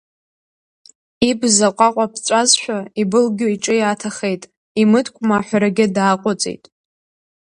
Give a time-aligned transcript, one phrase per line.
[1.29, 4.43] Ибз аҟәаҟәа ԥҵәазшәа ибылгьо иҿы иааҭахеит,
[4.81, 6.63] имыткәма ҳәарагьы дааҟәыҵит.